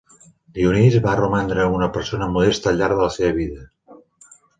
Dionís 0.59 0.95
va 1.03 1.11
romandre 1.19 1.65
una 1.79 1.89
persona 1.97 2.29
modesta 2.37 2.71
al 2.71 2.81
llarg 2.81 2.99
de 3.01 3.05
la 3.05 3.11
seva 3.17 3.37
vida. 3.37 3.99